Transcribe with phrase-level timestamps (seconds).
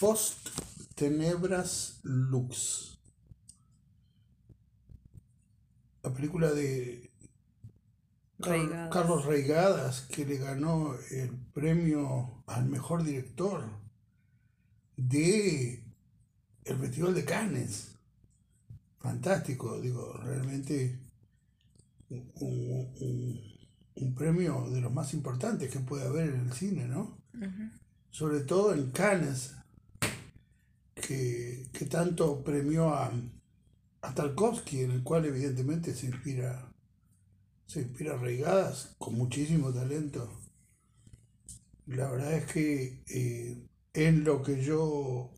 [0.00, 0.48] Post
[0.94, 2.98] Tenebras Lux.
[6.02, 7.10] La película de
[8.38, 13.64] Carlos Reigadas, que le ganó el premio al mejor director
[14.96, 15.84] de
[16.64, 17.96] el Festival de Cannes.
[18.98, 20.98] Fantástico, digo, realmente
[22.08, 27.18] un, premio de los más importantes que puede haber en el cine, ¿no?
[28.10, 29.54] Sobre todo en Cannes,
[31.06, 33.12] que, tanto premió a,
[34.02, 36.70] a Tarkovsky, en el cual evidentemente se inspira
[37.66, 40.30] se inspira arraigadas con muchísimo talento.
[41.86, 45.30] La verdad es que eh, en lo que yo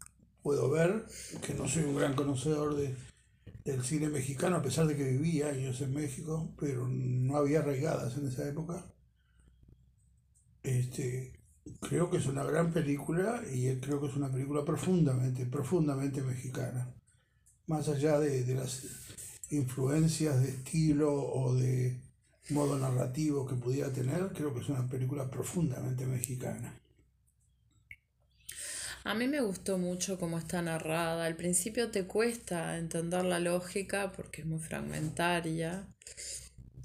[0.42, 1.06] puedo ver,
[1.44, 2.94] que no soy un gran conocedor de,
[3.64, 8.16] del cine mexicano, a pesar de que viví años en México, pero no había arraigadas
[8.16, 8.84] en esa época.
[10.62, 11.35] Este,
[11.80, 16.94] creo que es una gran película y creo que es una película profundamente, profundamente mexicana.
[17.66, 18.82] Más allá de, de las
[19.50, 22.00] influencias de estilo o de
[22.50, 26.80] modo narrativo que pudiera tener, creo que es una película profundamente mexicana.
[29.04, 31.26] A mí me gustó mucho cómo está narrada.
[31.26, 35.86] Al principio te cuesta entender la lógica porque es muy fragmentaria,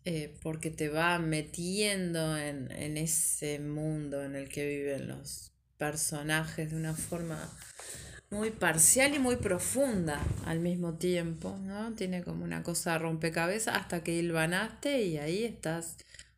[0.06, 6.72] eh, porque te va metiendo en, en ese mundo en el que viven los personajes
[6.72, 7.50] de una forma
[8.32, 11.94] muy parcial y muy profunda al mismo tiempo, ¿no?
[11.96, 15.98] Tiene como una cosa rompecabezas hasta que hilvanaste y ahí estás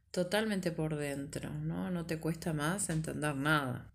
[0.09, 1.91] totalmente por dentro, ¿no?
[1.91, 3.93] No te cuesta más entender nada.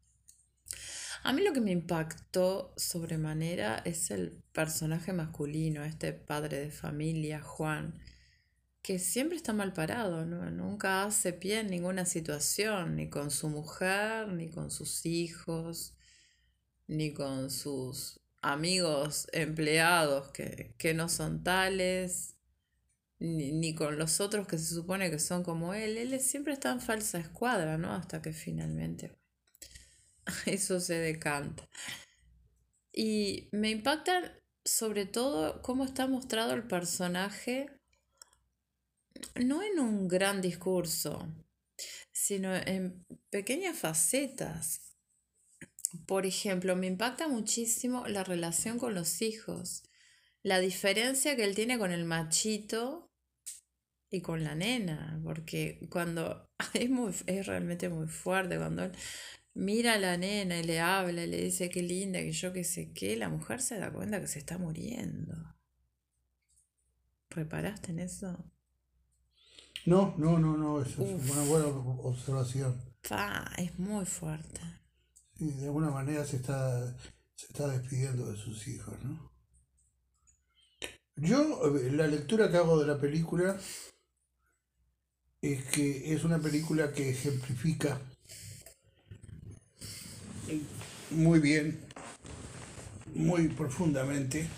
[1.25, 7.41] A mí lo que me impactó sobremanera es el personaje masculino, este padre de familia,
[7.41, 7.95] Juan,
[8.89, 10.50] que siempre está mal parado, ¿no?
[10.50, 15.92] nunca hace pie en ninguna situación, ni con su mujer, ni con sus hijos
[16.86, 22.39] ni con sus amigos empleados que, no son tales,
[23.19, 25.98] ni, con los otros que se supone que son como él.
[25.98, 27.93] Él siempre está en falsa escuadra, ¿no?
[27.93, 29.15] Hasta que finalmente
[30.47, 31.69] eso se decanta.
[32.91, 34.34] Y me impacta
[34.65, 37.78] sobre todo cómo está mostrado el personaje,
[39.37, 41.27] no en un gran discurso,
[42.12, 44.89] sino en pequeñas facetas
[46.06, 49.84] por ejemplo, me impacta muchísimo la relación con los hijos,
[50.43, 53.11] la diferencia que él tiene con el machito
[54.11, 58.93] y con la nena, porque cuando es, muy, es realmente muy fuerte, cuando él
[59.55, 62.65] mira a la nena y le habla y le dice qué linda, que yo qué
[62.65, 65.34] sé qué, la mujer se da cuenta que se está muriendo.
[67.31, 68.51] ¿Reparaste en eso?
[69.88, 71.66] No, no, no, no, eso es una buena
[72.03, 72.78] observación.
[73.56, 74.60] es muy fuerte
[75.38, 76.94] y de alguna manera se está,
[77.34, 79.32] se está despidiendo de sus hijos, ¿no?
[81.16, 83.59] Yo, eh, la lectura que hago de la película
[85.41, 87.98] es que es una película que ejemplifica
[91.10, 91.81] muy bien,
[93.15, 94.48] muy profundamente,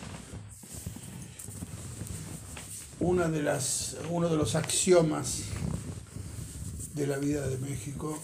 [3.00, 5.44] una de las, uno de los axiomas
[6.94, 8.19] de la vida de México,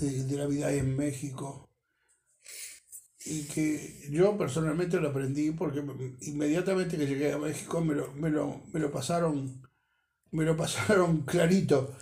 [0.00, 1.68] de la vida en México,
[3.24, 5.82] y que yo personalmente lo aprendí porque
[6.20, 9.62] inmediatamente que llegué a México me lo, me lo, pasaron
[10.30, 11.96] me lo pasaron clarito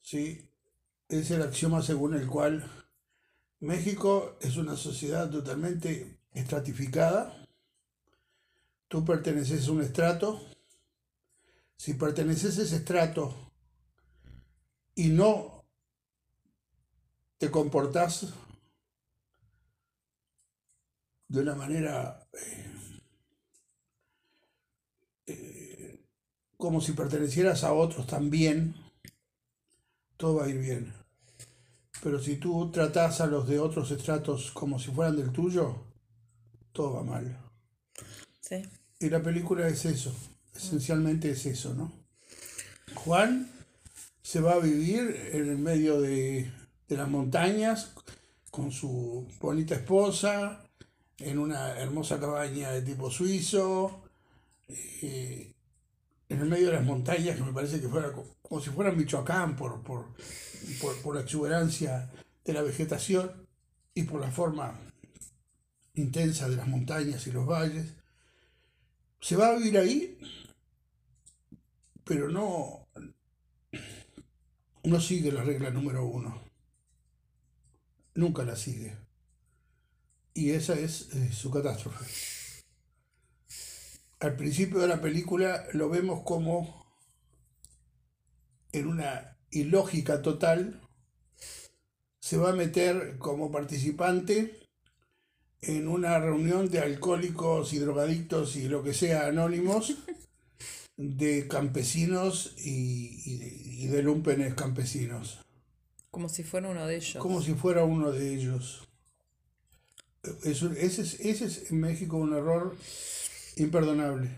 [0.00, 0.48] ¿sí?
[1.08, 2.64] es el axioma según el cual
[3.60, 7.46] México es una sociedad totalmente estratificada
[8.88, 10.40] tú perteneces a un estrato
[11.80, 13.34] si perteneces a ese estrato
[14.94, 15.64] y no
[17.38, 18.34] te comportas
[21.26, 23.00] de una manera eh,
[25.26, 26.04] eh,
[26.58, 28.74] como si pertenecieras a otros también,
[30.18, 30.92] todo va a ir bien.
[32.02, 35.82] Pero si tú tratas a los de otros estratos como si fueran del tuyo,
[36.72, 37.38] todo va mal.
[38.42, 38.68] Sí.
[38.98, 40.14] Y la película es eso,
[40.64, 41.92] esencialmente es eso, ¿no?
[42.94, 43.50] Juan
[44.22, 46.50] se va a vivir en el medio de,
[46.88, 47.92] de las montañas
[48.50, 50.64] con su bonita esposa,
[51.18, 54.02] en una hermosa cabaña de tipo suizo,
[54.68, 55.54] eh,
[56.28, 58.12] en el medio de las montañas, que me parece que fuera
[58.42, 60.06] como si fuera Michoacán por, por,
[61.02, 62.10] por, la exuberancia
[62.44, 63.46] de la vegetación
[63.94, 64.78] y por la forma
[65.94, 67.94] intensa de las montañas y los valles.
[69.20, 70.18] Se va a vivir ahí,
[72.10, 72.88] pero no,
[74.82, 76.42] no sigue la regla número uno.
[78.16, 78.96] Nunca la sigue
[80.34, 82.04] Y esa es eh, su catástrofe.
[84.18, 86.84] Al principio de la película lo vemos como
[88.72, 90.80] en una ilógica total
[92.18, 94.68] se va a meter como participante
[95.62, 99.94] en una reunión de alcohólicos y drogadictos y lo que sea anónimos
[101.00, 105.38] de campesinos y, de, lumpenes campesinos.
[106.10, 107.16] Como si fuera uno de ellos.
[107.22, 108.86] Como si fuera uno de ellos.
[110.44, 112.76] ese, es, ese es en México un error
[113.56, 114.30] imperdonable.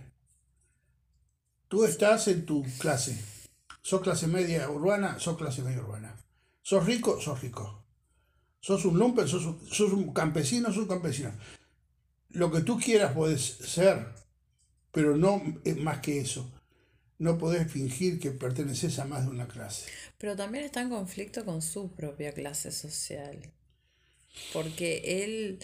[1.67, 3.19] Tú estás en tu clase.
[3.83, 6.17] Sos clase media urbana, sos clase media urbana.
[6.63, 7.83] Sos rico, sos rico.
[8.61, 11.33] Sos un lumpen, sos un, sos un campesino, sos un campesino.
[12.29, 14.07] Lo que tú quieras puedes ser,
[14.93, 16.51] pero no es más que eso.
[17.19, 19.91] No podés fingir que perteneces a más de una clase.
[20.19, 23.39] Pero también está en conflicto con su propia clase social.
[24.53, 25.59] Porque él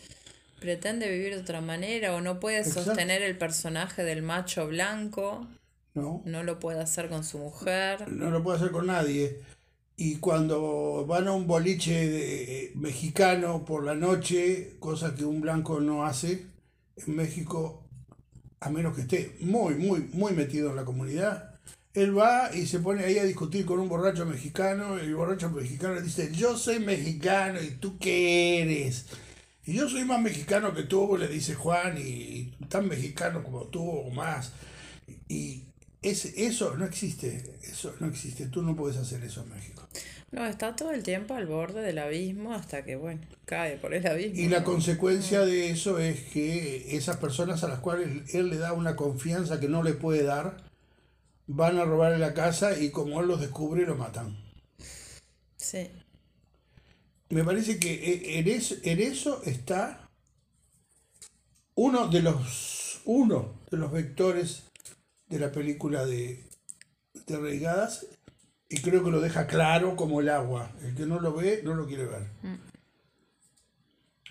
[0.60, 5.46] pretende vivir de otra manera o no puede sostener el personaje del macho blanco.
[5.94, 6.22] No.
[6.24, 8.10] No lo puede hacer con su mujer.
[8.10, 9.40] No lo puede hacer con nadie.
[9.96, 15.80] Y cuando van a un boliche de, mexicano por la noche, cosa que un blanco
[15.80, 16.46] no hace,
[16.96, 17.87] en México
[18.60, 21.54] a menos que esté muy, muy, muy metido en la comunidad,
[21.94, 25.94] él va y se pone ahí a discutir con un borracho mexicano, el borracho mexicano
[25.94, 29.06] le dice, yo soy mexicano y tú qué eres.
[29.64, 33.86] Y yo soy más mexicano que tú, le dice Juan, y, tan mexicano como tú
[33.86, 34.52] o más.
[35.28, 35.64] Y
[36.00, 39.86] eso no existe, eso no existe, tú no puedes hacer eso en México.
[40.30, 44.06] No, está todo el tiempo al borde del abismo hasta que, bueno, cae por el
[44.06, 44.38] abismo.
[44.38, 48.74] Y la consecuencia de eso es que esas personas a las cuales él le da
[48.74, 50.64] una confianza que no le puede dar,
[51.46, 54.36] van a robarle la casa y como él los descubre, lo matan.
[55.56, 55.90] Sí.
[57.30, 60.10] Me parece que e, en eso, en eso está
[61.74, 64.64] uno de los uno de los vectores
[65.28, 66.44] de la película de,
[67.26, 68.06] de Reigadas
[68.68, 70.70] y creo que lo deja claro como el agua.
[70.82, 72.26] El que no lo ve, no lo quiere ver.
[72.42, 72.56] Mm.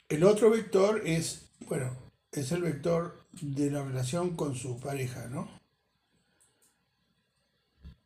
[0.10, 1.96] El otro vector es, bueno,
[2.32, 5.50] es el vector de la relación con su pareja, ¿no?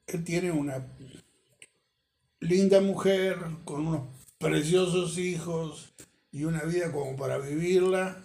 [0.07, 0.85] Él tiene una
[2.39, 4.07] linda mujer con unos
[4.37, 5.93] preciosos hijos
[6.31, 8.23] y una vida como para vivirla,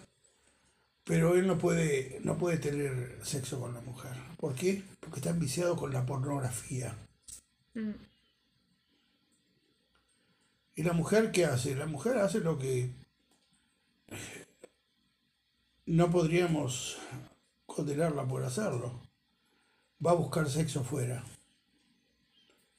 [1.03, 4.13] pero él no puede, no puede tener sexo con la mujer.
[4.37, 4.83] ¿Por qué?
[4.99, 6.95] Porque está enviciado con la pornografía.
[7.77, 7.93] Mm.
[10.75, 11.75] ¿Y la mujer qué hace?
[11.75, 12.89] La mujer hace lo que
[15.85, 16.97] no podríamos
[17.67, 18.99] condenarla por hacerlo.
[20.03, 21.23] Va a buscar sexo fuera.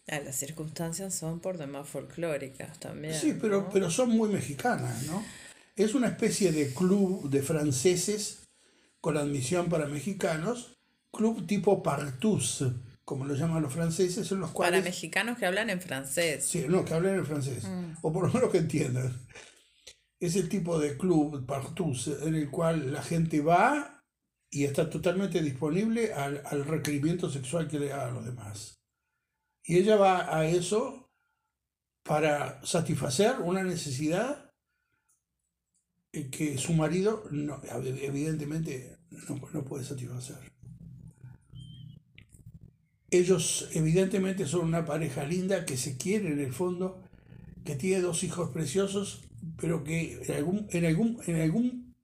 [0.09, 3.15] Ah, las circunstancias son por demás folclóricas también.
[3.15, 5.25] Sí, pero, pero son muy mexicanas, ¿no?
[5.77, 8.49] Es una especie de club de franceses
[9.01, 10.77] con admisión para mexicanos,
[11.13, 12.65] club tipo Partus
[13.09, 14.81] como lo llaman los franceses, son los cuales...
[14.81, 16.45] Para mexicanos que hablan en francés.
[16.45, 17.93] Sí, no, que hablan en francés, mm.
[18.03, 19.27] o por lo menos que entiendan.
[20.21, 24.05] Es el tipo de club, partus, en el cual la gente va
[24.51, 28.83] y está totalmente disponible al, requerimiento sexual que le hagan los demás.
[29.65, 31.11] Y ella va a eso
[32.03, 34.53] para satisfacer una necesidad
[36.13, 38.99] que su marido no, evidentemente
[39.55, 40.58] no puede satisfacer.
[43.11, 47.03] Ellos evidentemente son una pareja linda que se quiere en el fondo,
[47.65, 49.23] que tiene dos hijos preciosos,
[49.61, 51.95] pero que en algún, en algún, en algún,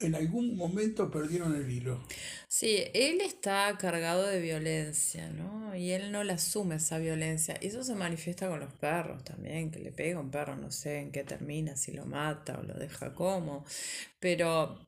[0.00, 2.00] en algún momento perdieron el hilo.
[2.48, 5.74] Sí, él está cargado de violencia, ¿no?
[5.76, 7.58] Y él no le asume esa violencia.
[7.60, 11.00] Y eso se manifiesta con los perros también, que le pega un perro, no sé
[11.00, 13.66] en qué termina, si lo mata o lo deja como.
[14.20, 14.78] Pero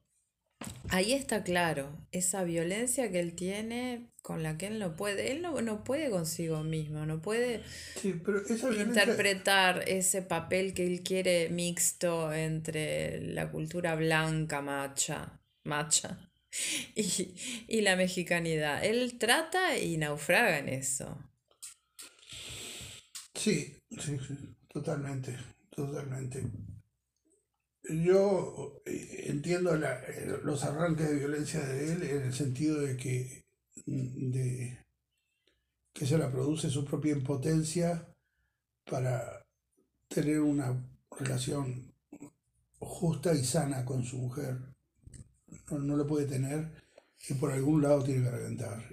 [0.91, 5.43] Ahí está claro, esa violencia que él tiene con la que él no puede, él
[5.43, 7.63] no, no puede consigo mismo, no puede
[8.81, 16.31] interpretar ese papel que él quiere mixto entre la cultura blanca macha, macha
[16.95, 17.35] y,
[17.69, 18.83] y la mexicanidad.
[18.85, 21.19] Él trata y naufraga en eso.
[23.35, 25.37] Sí, sí, sí, totalmente,
[25.71, 26.43] totalmente
[27.89, 33.45] yo eh, entiendo eh, los arranques de violencia de él en el sentido de que,
[33.87, 34.79] mm, de,
[35.93, 38.07] que se la produce su propia impotencia
[38.85, 39.47] para
[40.09, 40.85] tener una
[41.19, 41.93] relación
[42.79, 44.59] justa y sana con su mujer.
[45.71, 46.71] No, no lo puede tener
[47.29, 48.85] y por algún lado tiene que reventar.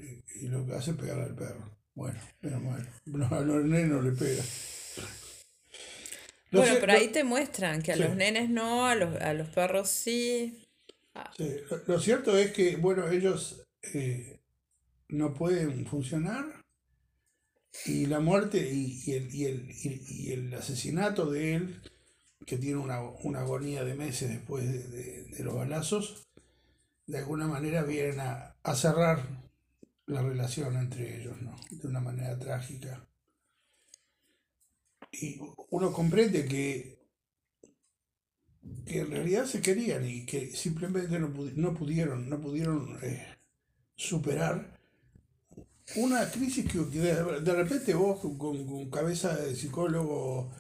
[0.42, 1.78] Y, lo que hace es pegar al perro.
[1.94, 2.90] Bueno, menos mal.
[3.06, 4.44] No, no, no le pega.
[6.52, 8.04] Bueno, cier- pero ahí te muestran que a Sí.
[8.04, 10.62] los nenes no, a los, a los perros sí.
[11.38, 11.50] Sí,
[11.88, 14.40] lo, cierto es que, bueno, ellos eh,
[15.10, 16.46] no pueden funcionar
[17.86, 21.82] y la muerte y, y el, y, el, y- y el asesinato de él,
[22.46, 26.24] que tiene una, una agonía de meses después de, de- de los balazos,
[27.08, 29.20] de alguna manera vienen a, a cerrar
[30.08, 31.56] la relación entre ellos, ¿no?
[31.72, 33.08] De una manera trágica.
[35.22, 36.95] Y uno comprende que
[38.86, 43.24] que en realidad se querían y que simplemente no, no pudieron, no pudieron eh,
[43.95, 44.79] superar
[45.98, 50.51] una crisis que, que de, de repente vos con, con- cabeza de psicólogo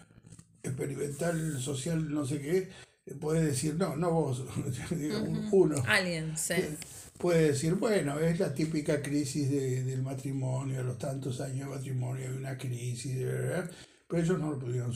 [0.63, 2.57] experimental, social, no sé qué,
[3.05, 4.43] eh, puedes decir, no, no vos,
[5.51, 6.53] uno, Alguien, sí.
[7.17, 11.75] puede decir, bueno, es la típica crisis de- del matrimonio, a los tantos años de
[11.75, 13.71] matrimonio hay una crisis, de verdad,
[14.07, 14.91] pero ellos no lo pudieron,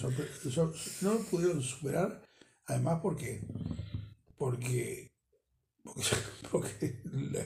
[1.01, 2.21] no lo pudieron superar,
[2.65, 3.41] además porque,
[4.37, 5.11] porque,
[5.83, 6.01] porque,
[6.51, 7.45] porque la,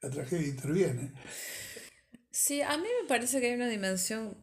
[0.00, 1.12] la tragedia interviene.
[2.30, 4.42] Sí, a mí me parece que hay una dimensión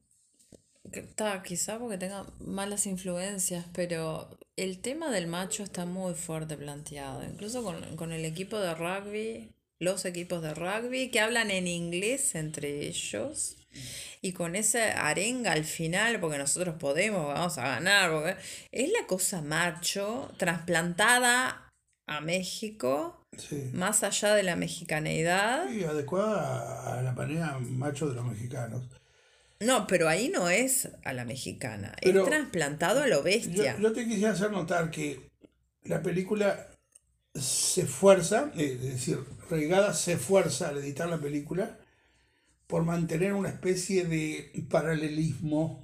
[0.91, 6.57] que está quizá porque tenga malas influencias, pero el tema del macho está muy fuerte
[6.57, 11.67] planteado, incluso con, con el equipo de rugby, los equipos de rugby que hablan en
[11.67, 13.58] inglés entre ellos
[14.21, 18.35] y con esa arenga al final, porque nosotros podemos, vamos a ganar, porque
[18.71, 21.69] es la cosa macho trasplantada
[22.07, 23.69] a México, Sí.
[23.73, 25.69] más allá de la mexicaneidad.
[25.71, 28.81] Y adecuada a, la manera macho de los mexicanos.
[29.59, 33.77] No, pero ahí no es a la mexicana, Pero- es trasplantado a lo bestia.
[33.79, 35.29] yo te quisiera hacer notar que
[35.83, 36.67] la película
[37.35, 41.77] se esfuerza, es decir, Reigada se esfuerza al editar la película
[42.69, 45.83] por mantener una especie de paralelismo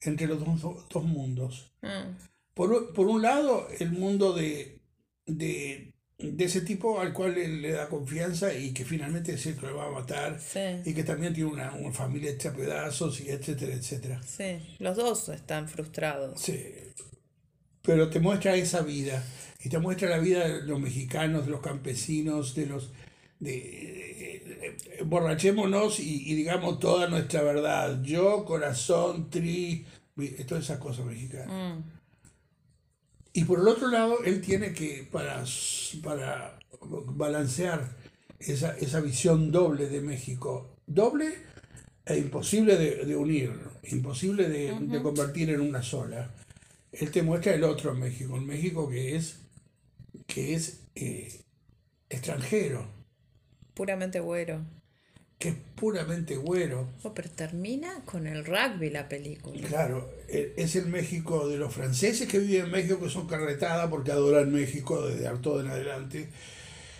[0.00, 1.72] entre los dos, dos mundos.
[1.82, 2.14] Mm,
[2.54, 4.78] Por, por un lado, el mundo de,
[5.26, 9.76] de, de ese tipo al cual él le da confianza y que finalmente que lo
[9.76, 13.74] va a matar sí, y que también tiene una, una familia hecha pedazos y etcétera,
[13.74, 14.22] etcétera.
[14.22, 16.40] sí, los dos están frustrados.
[16.40, 16.54] Sí.
[17.82, 19.22] Pero te muestra esa vida.
[19.62, 22.92] Y te muestra la vida de los mexicanos, de los campesinos, de los...
[23.40, 28.02] De, eh, eh, borrachémonos y, y digamos toda nuestra verdad.
[28.02, 29.86] Yo, corazón, tri...
[30.46, 31.48] Todas esas cosas mexicanas.
[31.48, 31.82] Mm,
[33.32, 35.44] Y por el otro lado, él tiene que, para,
[36.02, 36.58] para
[37.16, 37.96] balancear
[38.38, 41.34] esa, esa visión doble de México, doble
[42.06, 43.50] e imposible de, de unir,
[43.84, 46.30] imposible de, de convertir en una sola,
[46.92, 49.40] él te muestra el otro México, un México que es,
[50.26, 51.42] que es eh,
[52.08, 52.86] extranjero,
[53.74, 54.64] puramente güero.
[55.38, 56.88] que es puramente güero.
[57.02, 59.68] Oh, pero termina con el rugby la película.
[59.68, 63.90] Claro, e- es el México de los franceses que viven en México, que son carretada
[63.90, 66.30] porque adoran México desde todo en adelante.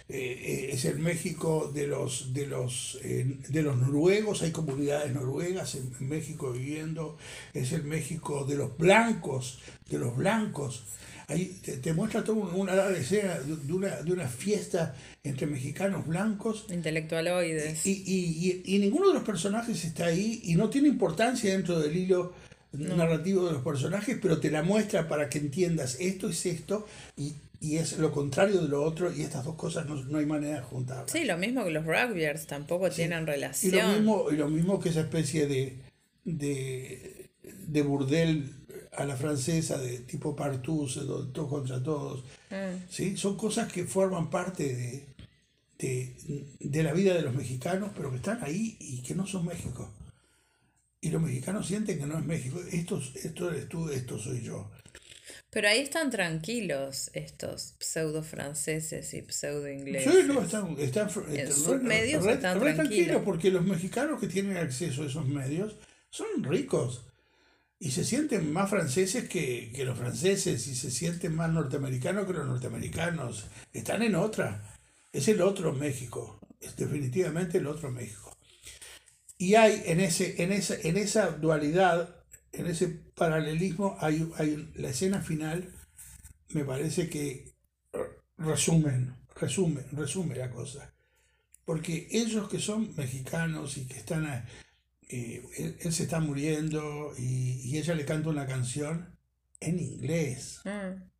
[0.08, 5.14] Eh, eh, es el México de los de los eh, de los noruegos, hay comunidades
[5.14, 7.16] noruegas en, en México viviendo.
[7.54, 10.84] Es el México de los blancos, de los blancos.
[11.28, 16.06] Ahí te, te muestra toda una larga escena de una, de una fiesta entre mexicanos
[16.06, 17.86] blancos Intelectualoides.
[17.86, 21.78] y, y- y- y ninguno de los personajes está ahí y no tiene importancia dentro
[21.80, 22.34] del hilo
[22.72, 27.34] narrativo de los personajes, pero te la muestra para que entiendas esto es esto y,
[27.60, 30.56] y es lo contrario de lo otro y estas dos cosas no, no hay manera
[30.56, 31.10] de juntarlas.
[31.10, 33.74] Sí, lo mismo que los rugbyers tampoco tienen Y relación.
[33.76, 35.78] lo mismo, y lo mismo que esa especie de,
[36.24, 37.30] de,
[37.68, 38.50] de burdel
[38.96, 42.24] a la francesa, de tipo Partus, de todos contra todos.
[42.50, 43.16] Mm, ¿sí?
[43.16, 45.06] Son cosas que forman parte de,
[45.78, 49.46] de, de la vida de los mexicanos, pero que están ahí y que no son
[49.46, 49.92] México.
[51.00, 52.58] Y los mexicanos sienten que no es México.
[52.72, 54.70] Esto, esto eres tú, esto soy yo.
[55.50, 60.12] Pero ahí están tranquilos estos pseudo franceses y pseudo ingleses.
[60.12, 63.22] Sí, no, están, están, En están sus medios están tranquilos.
[63.24, 65.76] porque los mexicanos que tienen acceso a esos medios
[66.10, 67.04] son ricos
[67.78, 72.32] y se sienten más franceses que, que los franceses y se sienten más norteamericanos que
[72.32, 73.46] los norteamericanos.
[73.72, 74.74] Están en otra.
[75.12, 76.40] Es el otro México.
[76.60, 78.36] Es definitivamente el otro México.
[79.36, 84.90] Y hay en, ese, en, esa, en esa dualidad, en ese paralelismo, hay, hay la
[84.90, 85.74] escena final,
[86.50, 87.52] me parece que
[88.38, 90.94] resumen, resume, resume la cosa.
[91.64, 94.46] Porque ellos que son mexicanos y que están,
[95.08, 99.18] eh, él, él se está muriendo y, y ella le canta una canción
[99.60, 101.10] en inglés, Mm,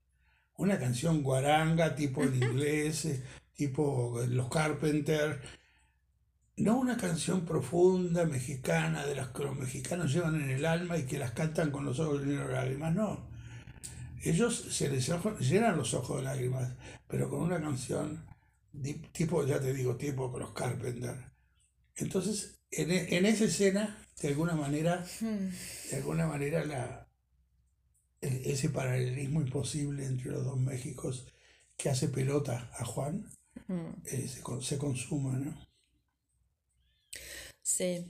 [0.56, 3.22] una canción guaranga tipo en inglés, eh,
[3.56, 5.40] tipo los Carpenter,
[6.56, 11.04] no una canción profunda mexicana de las que los mexicanos llevan en el alma y
[11.04, 13.28] que las cantan con los ojos llenos de lágrimas, no.
[14.22, 15.10] ellos se les
[15.40, 16.72] llenan los ojos de lágrimas,
[17.08, 18.24] pero con una canción
[19.12, 21.32] tipo, ya te digo, tipo con los Carpenter.
[21.96, 25.48] Entonces, en, e, en esa escena, de alguna manera, hmm.
[25.90, 27.08] de alguna manera la,
[28.20, 31.26] e, ese paralelismo imposible entre los dos Méxicos
[31.76, 33.26] que hace pelota a Juan,
[33.68, 33.92] hmm.
[34.06, 35.66] eh, se, se, consuma, ¿no?
[37.62, 38.06] Sí,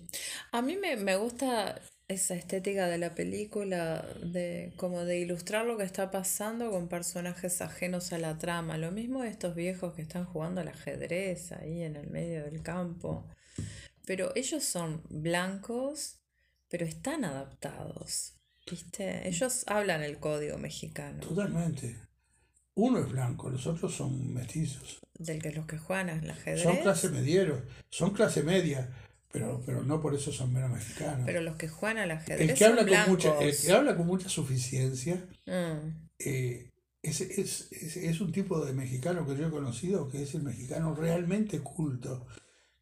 [0.50, 5.78] a mí me, me gusta esa estética de la película, de como de ilustrar lo
[5.78, 8.76] que está pasando con personajes ajenos a la trama.
[8.78, 12.62] Lo mismo de estos viejos que están jugando al ajedrez ahí en el medio del
[12.62, 13.26] campo.
[14.06, 16.18] Pero ellos son blancos,
[16.68, 18.34] pero están adaptados.
[18.70, 19.28] ¿Viste?
[19.28, 21.20] Ellos hablan el código mexicano.
[21.20, 21.96] Totalmente.
[22.75, 24.99] Uno es blanco, los otros son mestizos.
[25.18, 26.62] Del que los que juegan al ajedrez.
[26.62, 28.90] Son clase mediero, son clase media
[29.34, 31.26] pero, pero no por eso son menos mexicanos.
[31.26, 34.06] Pero los que juegan al ajedrez el que habla con mucha El que habla con
[34.06, 35.88] mucha suficiencia mm.
[36.20, 36.70] eh,
[37.02, 40.94] es, es, es, un tipo de mexicano que yo he conocido que es el mexicano
[40.94, 42.28] realmente culto,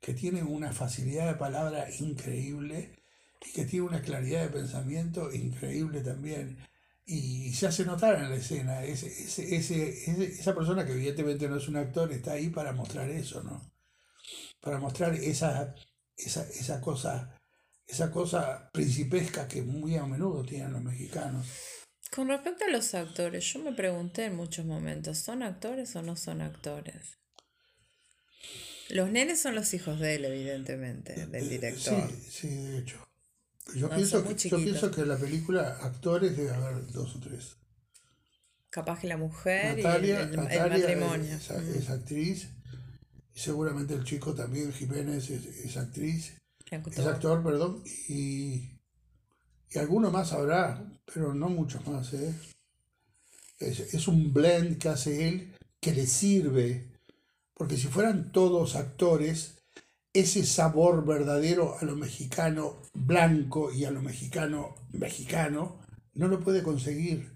[0.02, 2.98] que tiene una facilidad de palabra increíble
[3.40, 6.58] y que tiene una claridad de pensamiento increíble también.
[7.06, 8.84] Y se hace notar en la escena.
[8.84, 13.08] Ese, ese, ese, esa persona que evidentemente no es un actor está ahí para mostrar
[13.08, 13.72] eso, ¿no?
[14.60, 15.74] Para mostrar esa
[16.16, 17.38] esa, esa cosa,
[17.86, 21.46] esa cosa principesca que muy a menudo tienen los mexicanos.
[22.14, 26.16] Con respecto a los actores, yo me pregunté en muchos momentos, ¿son actores o no
[26.16, 27.18] son actores?
[28.90, 32.10] Los nenes son los hijos de él, evidentemente, eh, del eh, director.
[32.10, 33.08] Sí, sí, de hecho.
[33.74, 37.56] Yo, pienso, que, yo pienso que en la película actores debe haber dos o tres.
[38.70, 41.34] Capaz que la mujer y el, matrimonio.
[41.36, 42.48] es, actriz
[43.34, 46.34] y seguramente el chico también, Jiménez, es, actriz,
[46.70, 48.78] es actor, perdón, y,
[49.70, 52.12] y alguno más habrá, pero no muchos más.
[52.14, 52.34] ¿eh?
[53.58, 56.91] Es, un blend que hace él que le sirve,
[57.62, 59.62] porque si fueran todos actores,
[60.12, 65.78] ese sabor verdadero a lo mexicano blanco y a lo mexicano mexicano,
[66.14, 67.32] no lo puede conseguir.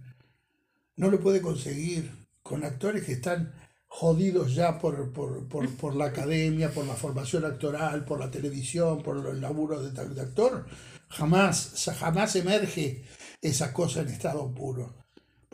[0.97, 3.55] No lo puede conseguir con actores que están
[3.87, 9.41] jodidos ya por, por, la academia, por la formación actoral, por la televisión, por el
[9.41, 10.67] laburo de, actor,
[11.09, 13.05] jamás, jamás emerge
[13.41, 15.06] esa cosa en estado puro.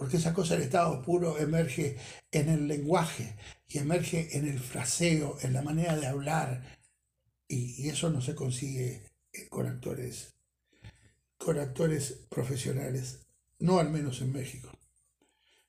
[0.02, 1.96] Porque esa cosa en estado puro emerge
[2.32, 3.36] en el lenguaje
[3.68, 6.80] y emerge en el fraseo, en la manera de hablar.
[7.46, 9.12] Y, eso no se consigue
[9.48, 10.34] con actores,
[11.38, 13.20] con actores profesionales,
[13.60, 14.72] no al menos en México.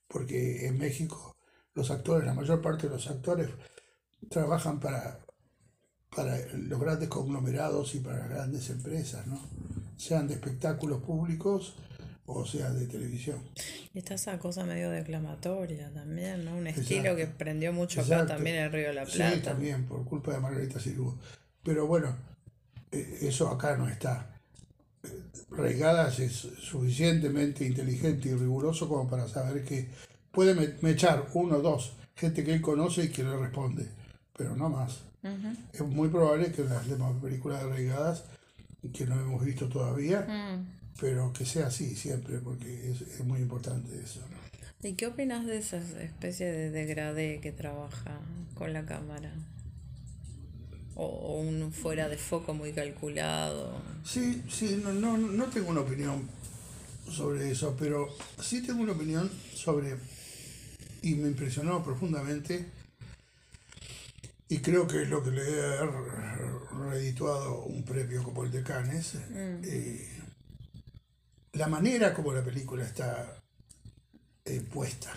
[0.08, 1.38] Porque en México
[1.76, 3.52] los actores, la mayor parte de los actores
[4.32, 5.24] trabajan para,
[6.10, 9.40] para los grandes conglomerados y para las grandes empresas, ¿no?
[9.96, 11.76] Sean de espectáculos públicos
[12.26, 13.42] o sea de televisión.
[13.94, 16.56] Y está esa cosa medio declamatoria también, ¿no?
[16.56, 19.36] Un estilo que prendió mucho acá también en el Río de la Plata.
[19.36, 21.18] Sí, también, por culpa de Margarita Sirú.
[21.64, 22.16] Pero bueno,
[22.92, 24.40] eh, eso acá no está.
[25.50, 29.90] Reigadas es suficientemente inteligente y riguroso como para saber que
[30.32, 33.88] puede me, echar uno o dos gente que él conoce y que le responde,
[34.36, 35.02] pero no más.
[35.72, 38.26] Es muy probable que las demás películas arraigadas,
[38.94, 40.83] que no hemos visto todavía, mm.
[41.00, 44.20] Pero que sea así siempre, porque es, muy importante eso.
[44.82, 48.20] ¿Y qué opinas de esa especie de degradé que trabaja
[48.56, 49.34] con la cámara?
[50.96, 53.82] O, un fuera de foco muy calculado.
[54.04, 56.28] Sí, sí, no, no, no tengo una opinión
[57.10, 58.10] sobre eso, pero
[58.42, 59.98] sí tengo una opinión sobre
[61.02, 62.66] y me impresionó profundamente
[64.54, 65.86] y creo que es lo que le ha
[66.90, 69.64] redituado un premio como el de Cannes, mm.
[69.64, 70.08] eh,
[71.54, 73.44] la manera como la película está
[74.46, 75.14] eh, puesta.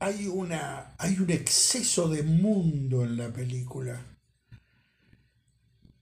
[0.00, 4.00] Hay, una, hay un exceso de mundo en la película.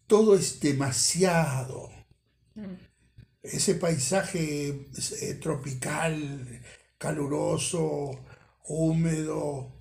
[0.07, 1.91] Todo es demasiado.
[2.55, 2.75] Mm.
[3.43, 4.89] Ese paisaje
[5.21, 6.63] eh, tropical,
[6.99, 8.25] caluroso,
[8.65, 9.73] húmedo,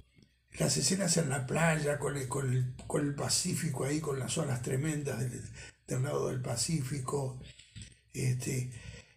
[0.60, 5.19] las escenas en la playa con el, con el, Pacífico ahí, con las olas tremendas
[5.19, 7.39] del, lado del Pacífico,
[8.21, 8.71] este,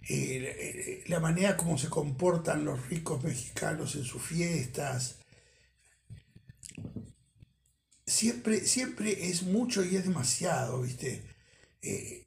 [0.08, 5.18] eh, la manera como se comportan los ricos mexicanos en sus fiestas.
[8.06, 11.22] Siempre, siempre es mucho y es demasiado, ¿viste?
[11.82, 12.26] Eh,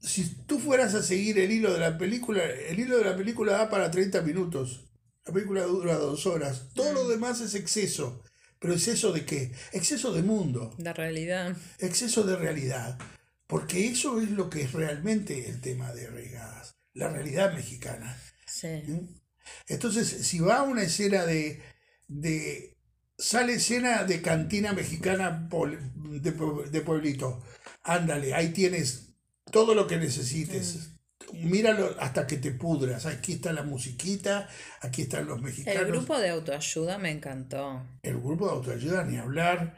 [0.00, 3.52] si tú fueras a seguir el hilo de la película, el hilo de la película
[3.52, 4.84] da para 30 minutos.
[5.26, 6.68] La película dura dos horas.
[6.74, 7.08] Todo lo mm.
[7.08, 8.22] demás es exceso.
[8.60, 9.52] ¿Pero exceso de qué?
[9.72, 10.74] Exceso de mundo.
[10.78, 11.56] De realidad.
[11.78, 12.98] Exceso de realidad.
[13.46, 16.76] Porque eso es lo que es realmente el tema de Regadas.
[16.94, 18.16] la realidad mexicana.
[18.46, 18.82] Sí.
[18.86, 19.20] ¿Mm?
[19.68, 21.62] Entonces, si va a una escena de,
[22.08, 22.78] de
[23.18, 26.30] sale escena de cantina mexicana de,
[26.70, 27.42] de pueblito,
[27.82, 29.14] ándale, ahí tienes
[29.50, 30.90] todo lo que necesites.
[31.32, 33.06] Míralo hasta que te pudras.
[33.06, 34.48] Aquí está la musiquita,
[34.80, 35.82] aquí están los mexicanos.
[35.82, 37.82] El grupo de autoayuda me encantó.
[38.02, 39.76] El grupo de autoayuda, ni hablar.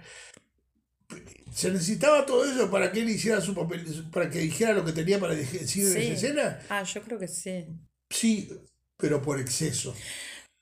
[1.52, 4.92] ¿Se necesitaba todo eso para que él hiciera su papel, para que dijera lo que
[4.92, 5.80] tenía para decir en Sí.
[5.82, 6.60] esa escena?
[6.68, 7.66] Ah, yo creo que sí.
[8.10, 8.50] Sí,
[8.98, 9.94] pero por exceso.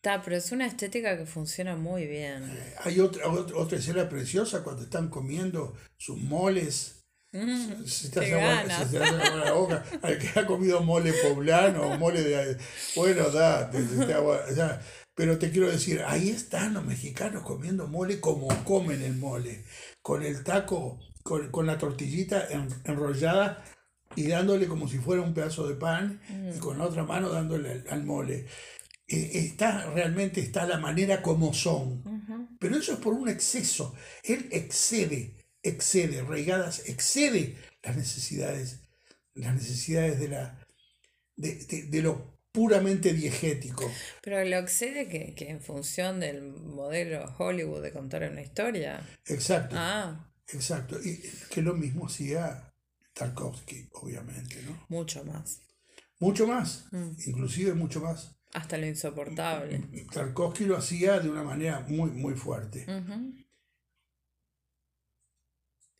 [0.02, 2.44] Está, pero es una estética que funciona muy bien.
[2.84, 7.00] Hay otra, otra, otra escena preciosa cuando están comiendo sus moles.
[7.32, 9.84] Mm, Se hace agua la boca.
[10.02, 12.56] Al que ha comido mole poblano, mole de.
[12.94, 14.80] Bueno, da, te- te- te agua- ya.
[15.16, 19.64] Pero te quiero decir, ahí están los mexicanos comiendo mole como comen el mole.
[20.04, 23.64] Con el taco, con, con la tortillita en- enrollada
[24.14, 26.20] y dándole como si fuera un pedazo de pan
[26.54, 28.46] y con la otra mano dándole al, al mole.
[29.08, 32.02] Eh, está realmente está la manera como son.
[32.60, 33.94] Pero eso es por un exceso.
[34.22, 38.80] Él excede, excede, Reigadas excede las necesidades,
[39.34, 40.58] las necesidades de la
[41.36, 43.90] de, de- de lo puramente diegético.
[44.22, 49.04] Pero lo excede que, que en función del modelo Hollywood de contar una historia.
[49.26, 50.96] Exacto, Ah, exacto.
[51.02, 52.72] Y que lo mismo hacía
[53.12, 54.86] Tarkovsky, obviamente, ¿no?
[54.88, 55.60] mucho más.
[56.20, 57.10] Mucho más, Mm.
[57.26, 58.36] inclusive mucho más.
[58.52, 59.80] Hasta lo insoportable.
[60.12, 62.86] Tarkovsky lo hacía de una manera muy, muy fuerte.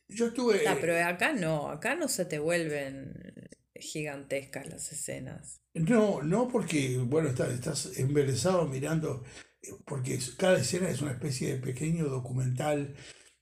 [0.07, 0.65] Yo estuve...
[0.69, 3.11] Ah, pero acá no, acá no se te vuelven
[3.79, 5.61] gigantescas las escenas.
[5.73, 9.23] No, no porque, bueno, estás, estás embelesado mirando,
[9.85, 12.95] porque cada escena es una especie de pequeño documental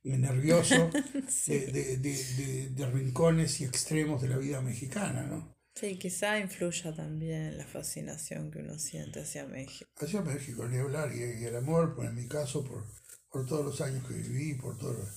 [0.03, 0.89] nervioso
[1.47, 5.53] de, de- de- de- de rincones y extremos de la vida mexicana, ¿no?
[5.75, 9.89] Sí, quizá influya también la fascinación que uno siente hacia México.
[9.97, 12.83] Hacia México, ni hablar, y, y el amor, pues en mi caso, por,
[13.31, 14.93] por todos los años que viví, por todo...
[14.93, 15.09] lo-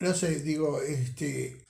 [0.00, 1.67] No sé, digo, este...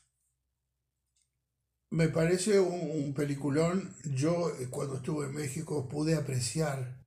[1.90, 3.94] Me parece un, un peliculón.
[4.04, 7.06] Yo eh, cuando estuve en México pude apreciar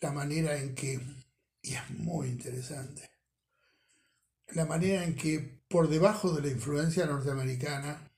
[0.00, 1.00] la manera en que,
[1.62, 3.10] y es muy interesante,
[4.48, 8.12] la manera en que por debajo de la influencia norteamericana,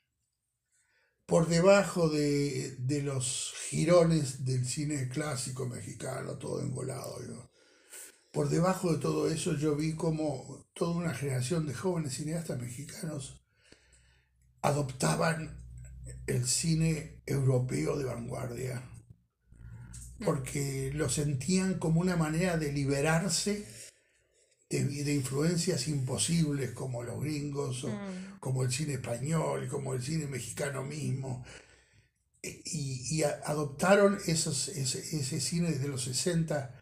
[1.27, 7.51] por debajo de, de los jirones del cine clásico mexicano, todo engolado,
[8.33, 13.41] por debajo de todo eso yo vi como toda una generación de jóvenes cineastas mexicanos
[14.61, 15.64] adoptaban
[16.27, 18.83] el cine europeo de vanguardia,
[20.25, 23.67] porque lo sentían como una manera de liberarse
[24.71, 27.91] de, de influencias imposibles como los gringos, o
[28.41, 31.45] como el cine español, como el cine mexicano mismo.
[32.43, 36.81] E- Y, y adoptaron esos, ese, ese cine desde los 60,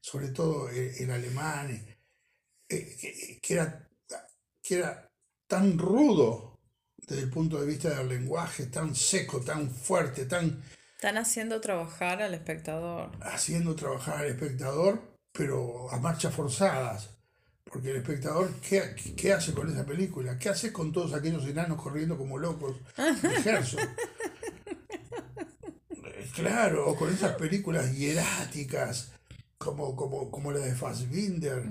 [0.00, 1.70] sobre todo el, el alemán,
[2.68, 3.88] eh, que, que era,
[4.62, 5.10] que era
[5.46, 6.47] tan rudo
[7.08, 10.62] desde el punto de vista del lenguaje, tan seco, tan fuerte, tan
[10.96, 13.10] Están haciendo trabajar al espectador.
[13.22, 15.00] haciendo trabajar al espectador,
[15.32, 17.10] pero a marchas forzadas.
[17.64, 20.38] Porque el espectador, ¿qué, qué hace con esa película?
[20.38, 23.62] ¿Qué hace con todos aquellos enanos corriendo como locos de
[26.34, 29.12] Claro, o con esas películas hieráticas,
[29.58, 31.64] como, como, como la de Fassbinder.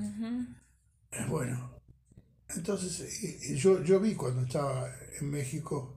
[1.11, 1.76] Eh, Bueno,
[2.55, 5.93] entonces eh, yo, yo vi cuando estaba en México,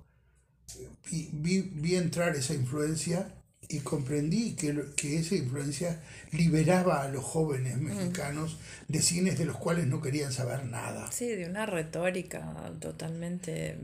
[0.78, 3.34] eh, vi, vi, vi entrar esa influencia
[3.68, 8.56] y comprendí que, que esa influencia liberaba a los jóvenes mexicanos
[8.88, 11.12] de cines de los cuales no querían saber nada.
[11.12, 13.78] Sí, de una retórica totalmente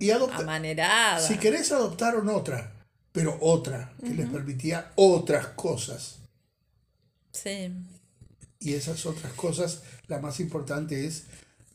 [0.00, 1.20] Y adopta- amanerada.
[1.20, 2.72] Si querés adoptaron otra,
[3.12, 6.18] pero otra, que les permitía otras cosas.
[7.32, 7.72] Sí,
[8.58, 11.24] Y esas otras cosas, la más importante es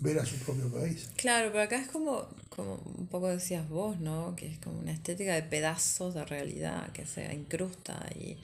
[0.04, 1.10] ver a su propio país.
[1.16, 4.36] claro, pero acá es como, como un poco decías vos, ¿no?
[4.36, 8.38] Que es como una estética de pedazos de realidad que se incrusta y,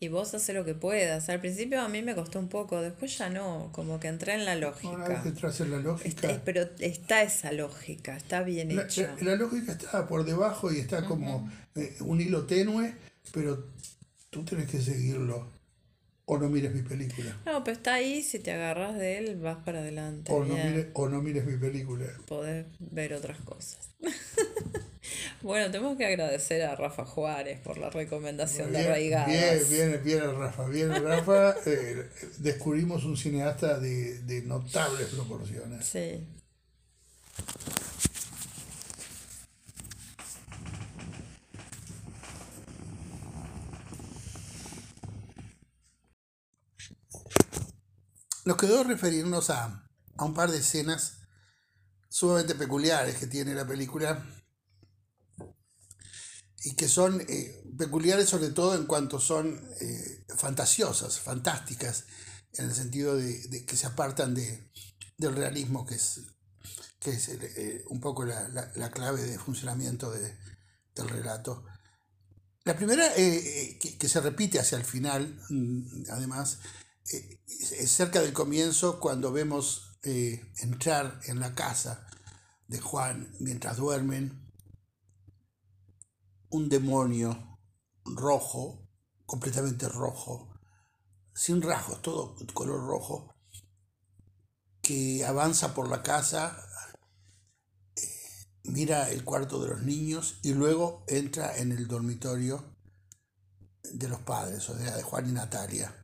[0.00, 1.28] y vos haces lo que puedas.
[1.28, 4.44] Al principio a mí me costó un poco, después ya no, como que entré en
[4.44, 5.22] la Una vez lógica.
[5.22, 6.08] que entras en la lógica...
[6.08, 9.14] Está- pero está esa lógica, está bien La, hecha.
[9.20, 12.94] la- la lógica está por debajo y está como eh, un hilo tenue,
[13.32, 13.66] pero
[14.30, 15.46] tú tienes que seguirlo.
[16.32, 17.36] O no mires mi película.
[17.44, 20.32] No, pero está ahí, si te agarras de él, vas para adelante.
[20.32, 22.06] O no, mires, o no mires mi película.
[22.26, 23.90] Podés ver otras cosas.
[25.42, 29.70] bueno, tenemos que agradecer a Rafa Juárez por la recomendación de Bien, Arraigadas.
[29.70, 30.66] bien, bien, bien, Rafa.
[30.68, 31.54] Bien, Rafa.
[31.66, 35.84] eh, descubrimos un cineasta de, de notables proporciones.
[35.84, 36.24] Sí.
[48.44, 51.18] Nos quedó referirnos a, a un par de escenas
[52.08, 54.24] sumamente peculiares que tiene la película
[56.64, 62.04] y que son eh, peculiares sobre todo en cuanto son eh, fantasiosas, fantásticas,
[62.54, 64.70] en el sentido de, que se apartan de,
[65.16, 66.20] del realismo, que es,
[67.00, 70.36] que es eh, un poco la, la, la, clave de funcionamiento de,
[70.94, 71.64] del relato.
[72.64, 76.58] La primera, que, que, se repite hacia el final, mm, además,
[77.04, 82.06] es cerca del comienzo cuando vemos entrar en la casa
[82.66, 84.52] de Juan mientras duermen
[86.52, 87.58] un demonio
[88.04, 88.88] rojo,
[89.26, 90.52] completamente rojo,
[91.34, 93.34] sin rasgos, todo color rojo,
[94.82, 96.58] que avanza por la casa,
[97.96, 102.76] eh, mira el cuarto de los niños y luego entra en el dormitorio
[103.82, 106.01] de los padres, o sea, de Juan y Natalia.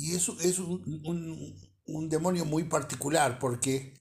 [0.00, 4.00] Y eso es un, un, un demonio muy particular porque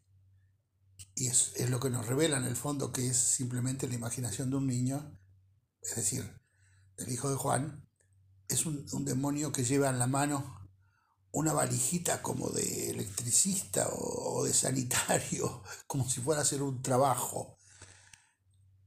[1.13, 4.49] y es, es, lo que nos revela en el fondo que es simplemente la imaginación
[4.49, 5.19] de un niño,
[5.81, 6.23] es decir,
[6.95, 7.85] del hijo de Juan,
[8.47, 10.57] es un, un demonio que lleva en la mano
[11.31, 17.57] una valijita como de electricista o, de sanitario, como si fuera a hacer un trabajo.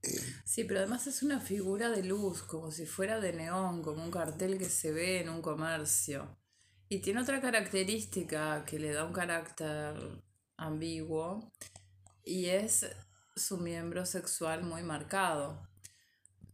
[0.03, 4.03] Eh, sí, pero además es una figura de luz, como si fuera de neón, como
[4.03, 6.42] un cartel que se ve en un comercio.
[6.93, 9.95] Y tiene otra característica que le da un carácter
[10.59, 11.51] ambiguo,
[12.23, 12.85] y es
[13.35, 15.67] su miembro sexual muy marcado,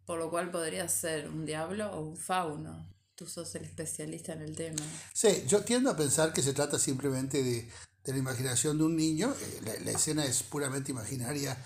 [0.07, 2.89] por lo cual podría ser un diablo o un fauno.
[3.17, 4.81] Tú sos el especialista en el tema.
[5.13, 7.69] Sí, yo tiendo a pensar que se trata simplemente de,
[8.05, 9.35] de la imaginación de un niño.
[9.35, 11.59] Eh, la, escena es puramente imaginaria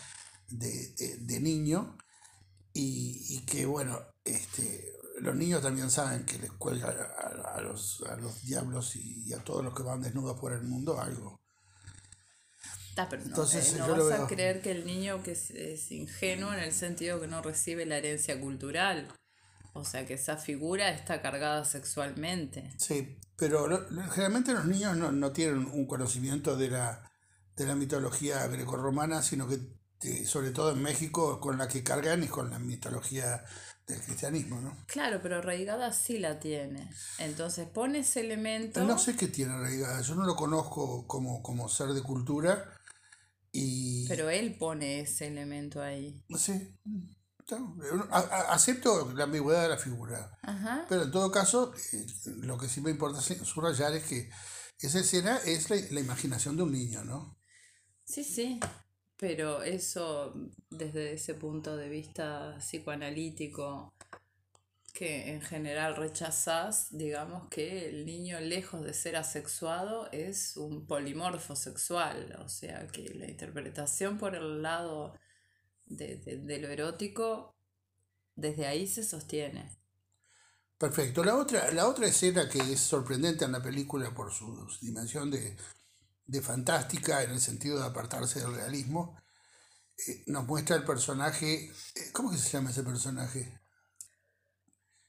[0.49, 1.99] de, de, de niño
[2.73, 8.03] y, y, que, bueno, este, los niños también saben que les cuelga a, a, los,
[8.09, 11.43] a los diablos y, y a todos los que van desnudos por el mundo algo
[12.97, 15.91] Ah, pero no, Entonces, eh, no vas a creer que el niño que es, es,
[15.93, 19.09] ingenuo en el sentido que no recibe la herencia cultural.
[19.73, 22.71] O sea, que esa figura está cargada sexualmente.
[22.77, 27.11] Sí, pero lo, generalmente los niños no, no, tienen un conocimiento de la,
[27.57, 29.59] de la mitología grecorromana, sino que
[30.05, 33.45] eh, sobre todo en México con la que cargan es con la mitología
[33.87, 34.77] del cristianismo, ¿no?
[34.87, 36.89] Claro, pero arraigada sí la tiene.
[37.19, 38.85] Entonces pone ese elemento...
[38.85, 42.65] No sé qué tiene arraigada, yo no lo conozco como, como ser de cultura,
[43.53, 44.09] y...
[44.09, 46.25] Pero él pone ese elemento ahí.
[46.37, 46.75] Sí.
[48.11, 50.39] Acepto la ambigüedad de la figura.
[50.43, 50.87] Ajá.
[50.89, 52.07] Pero en todo caso, eh,
[52.39, 54.31] lo que sí me importa subrayar es que
[54.79, 57.39] esa escena es la, la imaginación de un niño, ¿no?
[58.05, 58.59] Sí, sí.
[59.23, 60.35] Pero eso,
[60.69, 63.95] desde ese punto de vista psicoanalítico,
[64.93, 71.55] que en general rechazás, digamos que el niño lejos de ser asexuado es un polimorfo
[71.55, 75.17] sexual, o sea que la interpretación por el lado
[75.87, 77.55] de, de, lo erótico,
[78.35, 79.71] desde ahí se sostiene.
[80.79, 81.23] Perfecto.
[81.23, 85.57] La otra, la otra escena que es sorprendente en la película por su dimensión de,
[86.25, 89.19] de fantástica, en el sentido de apartarse del realismo,
[90.09, 93.61] eh, nos muestra el personaje, eh, ¿cómo que se llama ese personaje?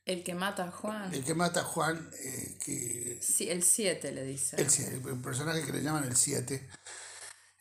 [0.06, 1.14] El que mata a Juan.
[1.14, 3.20] El que mata a Juan, eh, que...
[3.22, 4.58] Sí, el 7 le dice.
[4.58, 6.70] El, el personaje que le llaman el 7.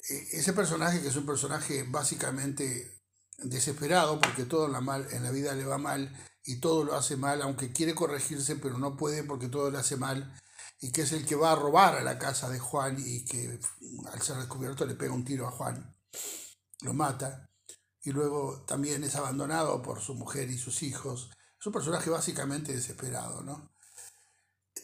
[0.08, 3.00] Eh, ese personaje que es un personaje básicamente
[3.38, 6.12] desesperado porque todo en la, mal, en la vida le va mal
[6.44, 9.96] y todo lo hace mal, aunque quiere corregirse, pero no puede porque todo le hace
[9.96, 10.34] mal,
[10.82, 13.58] y que es el que va a robar a la casa de Juan y que
[14.12, 15.96] al ser descubierto le pega un tiro a Juan,
[16.80, 17.48] lo mata,
[18.02, 21.30] y luego también es abandonado por su mujer y sus hijos
[21.62, 23.72] es un personaje básicamente desesperado, ¿no?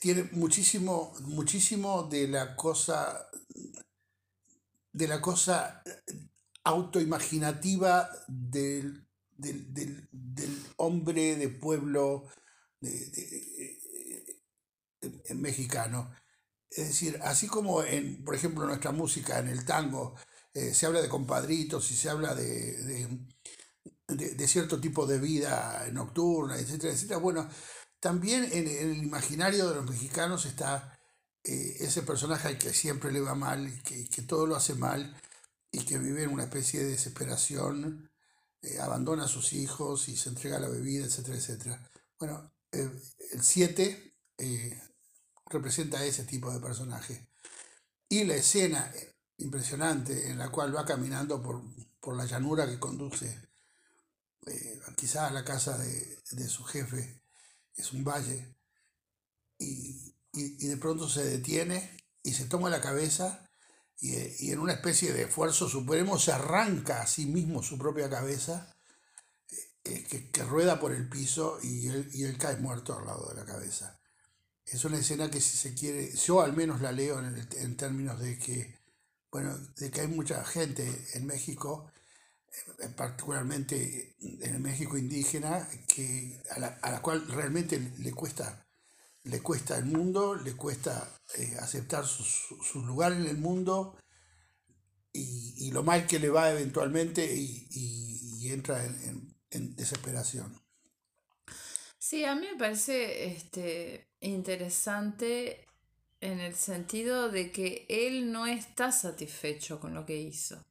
[0.00, 3.28] Tiene muchísimo, muchísimo de la cosa,
[4.92, 5.82] de la cosa
[6.62, 12.28] autoimaginativa del, del, del, del hombre de pueblo
[12.80, 13.80] de,
[15.34, 16.10] mexicano.
[16.70, 20.14] Es decir, así como en, por ejemplo, nuestra música, en el tango,
[20.54, 23.18] eh, se habla de compadritos y se habla de,
[24.08, 27.18] de, de, cierto tipo de vida nocturna, etcétera, etcétera.
[27.18, 27.48] Bueno,
[28.00, 30.98] también en, el imaginario de los mexicanos está
[31.44, 35.16] eh, ese personaje al que siempre le va mal, que, que, todo lo hace mal
[35.70, 38.10] y que vive en una especie de desesperación,
[38.62, 41.90] eh, abandona a sus hijos y se entrega a la bebida, etcétera, etcétera.
[42.18, 44.14] Bueno, el 7
[45.50, 47.28] representa ese tipo de personaje.
[48.08, 48.92] Y la escena
[49.38, 51.62] impresionante en la cual va caminando por,
[52.00, 53.48] por la llanura que conduce
[54.46, 57.22] eh, quizás la casa de, de, su jefe
[57.74, 58.56] es un valle,
[59.58, 63.48] y, y, y de pronto se detiene y se toma la cabeza
[64.00, 64.14] y,
[64.46, 68.74] y en una especie de esfuerzo supremo se arranca a sí mismo su propia cabeza
[69.84, 73.34] eh, que, que rueda por el piso él, y él cae muerto al lado de
[73.34, 73.97] la cabeza.
[74.72, 78.20] Es una escena que si se quiere, yo al menos la leo en, en términos
[78.20, 78.78] de que,
[79.32, 81.90] bueno, de que hay mucha gente en México,
[82.80, 88.66] eh, particularmente en el México indígena, que, a, la, a la cual realmente le cuesta,
[89.24, 93.96] le cuesta el mundo, le cuesta eh, aceptar su, su- lugar en el mundo
[95.12, 99.76] y, y lo mal que le va eventualmente y, y- y entra en, en- en
[99.76, 100.60] desesperación.
[101.98, 105.66] Sí, a mí me parece este, interesante
[106.20, 110.64] en el sentido de que él no está satisfecho con lo que hizo.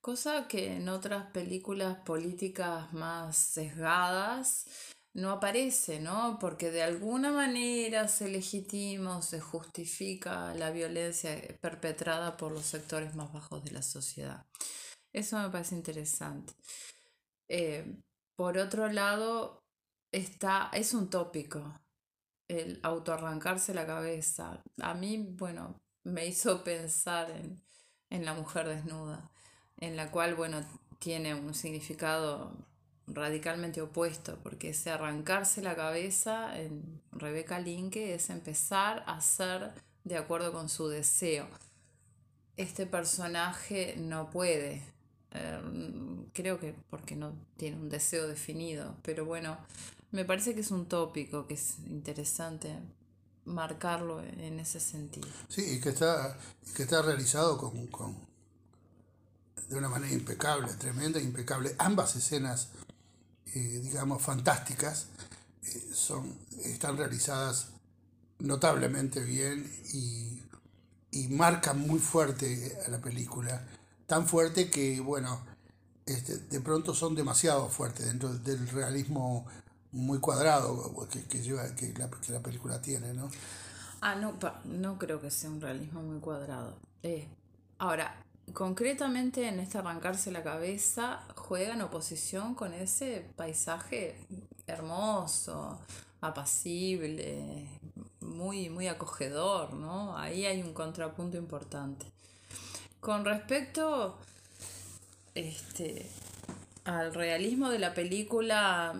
[0.00, 4.66] Cosa que en otras películas políticas más sesgadas
[5.14, 6.38] no aparece, ¿no?
[6.40, 13.14] Porque de alguna manera se legitima o se justifica la violencia perpetrada por los sectores
[13.14, 14.46] más bajos de la sociedad.
[15.12, 16.54] Eso me parece interesante.
[17.48, 17.96] Eh,
[18.36, 19.64] por otro lado,
[20.12, 21.80] está, es un tópico
[22.48, 24.62] el autoarrancarse la cabeza.
[24.80, 27.62] A mí, bueno, me hizo pensar en,
[28.10, 29.30] en la mujer desnuda,
[29.78, 30.64] en la cual, bueno,
[30.98, 32.52] tiene un significado
[33.06, 39.72] radicalmente opuesto, porque ese arrancarse la cabeza en Rebeca Linke es empezar a ser
[40.04, 41.48] de acuerdo con su deseo.
[42.56, 44.82] Este personaje no puede,
[45.32, 45.60] eh,
[46.32, 49.56] creo que porque no tiene un deseo definido, pero bueno,
[50.12, 52.78] me parece que es un tópico que es interesante
[53.44, 55.26] marcarlo en ese sentido.
[55.48, 56.38] Sí, y que está,
[56.76, 58.16] que está realizado con, con-
[59.68, 61.74] de una manera impecable, tremenda, impecable.
[61.78, 62.68] Ambas escenas,
[63.54, 65.06] eh, digamos, fantásticas,
[65.64, 67.68] eh, son, están realizadas
[68.38, 70.42] notablemente bien y,
[71.10, 73.66] y marcan muy fuerte a la película.
[74.06, 75.40] Tan fuerte que, bueno,
[76.06, 79.46] este, de pronto son demasiado fuertes dentro del realismo
[79.92, 83.30] muy cuadrado que, que lleva, que la, que la película tiene, ¿no?
[84.00, 86.76] Ah, no, no creo que sea un realismo muy cuadrado.
[87.02, 87.26] Eh,
[87.78, 88.14] ahora,
[88.52, 94.16] concretamente en este arrancarse la cabeza, juega en oposición con ese paisaje
[94.66, 95.78] hermoso,
[96.20, 97.66] apacible,
[98.20, 100.16] muy, muy acogedor, ¿no?
[100.16, 102.06] Ahí hay un contrapunto importante.
[103.00, 104.18] Con respecto
[105.34, 106.08] este,
[106.84, 108.94] al realismo de la película,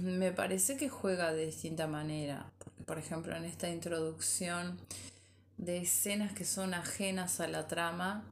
[0.00, 2.50] me parece que juega de distinta manera.
[2.86, 4.78] Por ejemplo, en esta introducción
[5.56, 8.24] de escenas que son ajenas a la trama,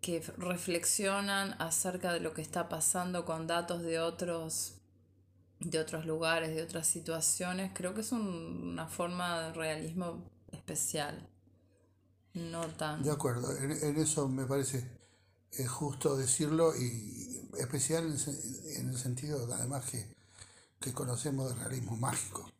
[0.00, 4.74] que reflexionan acerca de lo que está pasando con datos de otros
[5.60, 10.22] de otros lugares, de otras situaciones, creo que es un- una forma de realismo
[10.52, 11.28] especial,
[12.34, 13.02] no tan...
[13.02, 14.86] De acuerdo, en, en eso me parece
[15.58, 20.06] eh, justo decirlo y especial en, en el sentido además que,
[20.80, 22.50] que conocemos del realismo mágico.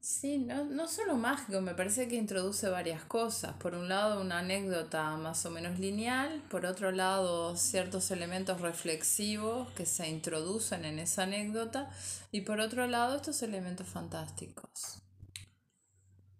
[0.00, 3.54] Sí, no, no solo mágico, me parece que introduce varias cosas.
[3.54, 9.70] Por un lado, una anécdota más o menos lineal, por otro lado, ciertos elementos reflexivos
[9.72, 11.88] que se introducen en esa anécdota,
[12.32, 15.02] y por otro lado, estos elementos fantásticos.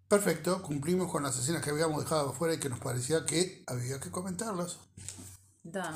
[0.09, 3.99] Perfecto, cumplimos con las escenas que habíamos dejado afuera y que nos parecía que había
[3.99, 4.77] que comentarlas.
[5.63, 5.95] Dan.